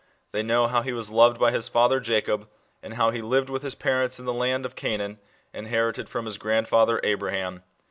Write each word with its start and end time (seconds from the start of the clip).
They 0.31 0.41
know 0.41 0.65
how 0.65 0.81
he 0.81 0.93
was 0.93 1.11
loved 1.11 1.39
by 1.39 1.51
his 1.51 1.67
father 1.69 1.99
Jacob, 1.99 2.49
and 2.81 2.95
how 2.95 3.11
he 3.11 3.21
lived 3.21 3.51
with 3.51 3.61
his 3.61 3.75
pareiits 3.75 4.17
in 4.19 4.25
the 4.25 4.33
land 4.33 4.65
of 4.65 4.75
Canaan, 4.75 5.19
inherited 5.53 6.09
from 6.09 6.25
his 6.25 6.39
grandfather 6.39 6.99
Abraham. 7.03 7.61